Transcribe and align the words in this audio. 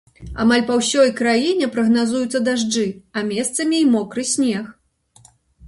Амаль 0.43 0.61
па 0.69 0.77
ўсёй 0.79 1.11
краіне 1.19 1.67
прагназуюцца 1.75 2.41
дажджы, 2.49 2.87
а 3.17 3.25
месцамі 3.29 3.75
і 3.85 3.85
мокры 3.95 4.23
снег. 4.33 4.65